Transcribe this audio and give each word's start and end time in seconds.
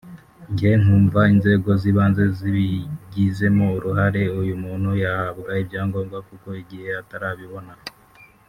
[…]njye 0.51 0.71
nkumva 0.81 1.21
inzego 1.33 1.69
z’ibanze 1.81 2.23
zibigizemo 2.37 3.65
uruhare 3.77 4.23
uyu 4.41 4.55
muntu 4.63 4.89
yahabwa 5.03 5.51
ibyangombwa 5.63 6.17
kuko 6.27 6.47
igihe 6.61 6.89
atarabibona 7.03 7.73